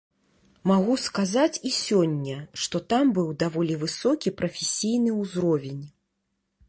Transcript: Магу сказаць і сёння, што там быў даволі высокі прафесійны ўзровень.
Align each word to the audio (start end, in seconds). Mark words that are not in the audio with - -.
Магу 0.69 0.95
сказаць 1.07 1.61
і 1.69 1.73
сёння, 1.79 2.37
што 2.63 2.81
там 2.93 3.05
быў 3.17 3.29
даволі 3.47 3.77
высокі 3.85 4.35
прафесійны 4.41 5.11
ўзровень. 5.21 5.83